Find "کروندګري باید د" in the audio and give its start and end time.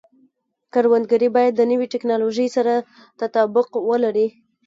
0.73-1.61